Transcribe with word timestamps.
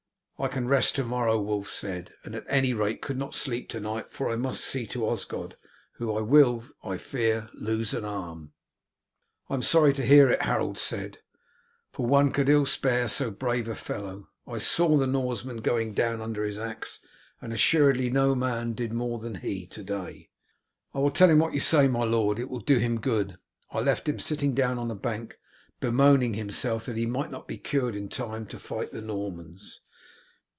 "I 0.43 0.47
can 0.47 0.67
rest 0.67 0.95
to 0.95 1.03
morrow," 1.03 1.39
Wulf 1.39 1.69
said; 1.69 2.15
"and 2.23 2.33
at 2.33 2.47
any 2.49 2.73
rate 2.73 2.99
could 3.03 3.15
not 3.15 3.35
sleep 3.35 3.69
to 3.69 3.79
night, 3.79 4.11
for 4.11 4.27
I 4.31 4.35
must 4.35 4.65
see 4.65 4.87
to 4.87 5.05
Osgod, 5.07 5.55
who 5.97 6.07
will, 6.07 6.63
I 6.83 6.97
fear, 6.97 7.47
lose 7.53 7.93
an 7.93 8.03
arm." 8.05 8.53
"I 9.51 9.53
am 9.53 9.61
sorry 9.61 9.93
to 9.93 10.03
hear 10.03 10.31
it," 10.31 10.41
Harold 10.41 10.79
said, 10.79 11.19
"for 11.91 12.07
one 12.07 12.31
could 12.31 12.49
ill 12.49 12.65
spare 12.65 13.07
so 13.07 13.29
brave 13.29 13.67
a 13.67 13.75
fellow. 13.75 14.29
I 14.47 14.57
saw 14.57 14.97
the 14.97 15.05
Norsemen 15.05 15.57
going 15.57 15.93
down 15.93 16.21
under 16.21 16.43
his 16.43 16.57
axe, 16.57 17.01
and 17.39 17.53
assuredly 17.53 18.09
no 18.09 18.33
man 18.33 18.73
did 18.73 18.91
more 18.93 19.19
than 19.19 19.35
he 19.35 19.67
to 19.67 19.83
day." 19.83 20.31
"I 20.91 20.97
will 20.97 21.11
tell 21.11 21.29
him 21.29 21.37
what 21.37 21.53
you 21.53 21.59
say, 21.59 21.87
my 21.87 22.03
lord; 22.03 22.39
it 22.39 22.49
will 22.49 22.61
do 22.61 22.79
him 22.79 22.99
good. 22.99 23.37
I 23.69 23.79
left 23.81 24.09
him 24.09 24.17
sitting 24.17 24.55
down 24.55 24.79
on 24.79 24.89
a 24.89 24.95
bank 24.95 25.37
bemoaning 25.79 26.33
himself 26.33 26.87
that 26.87 26.97
he 26.97 27.05
might 27.05 27.29
not 27.29 27.47
be 27.47 27.59
cured 27.59 27.95
in 27.95 28.09
time 28.09 28.47
to 28.47 28.57
fight 28.57 28.89
the 28.91 29.01
Normans." 29.01 29.81